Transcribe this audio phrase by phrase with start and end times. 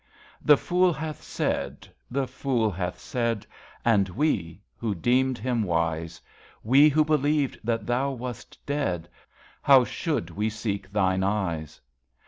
[0.43, 1.87] The fool hath said...
[2.09, 3.45] The fool hath said.
[3.85, 6.19] And we, who deemed him wise,
[6.63, 9.07] We, who believed that Thou wast dead,
[9.61, 11.79] How should we seek Thine eyes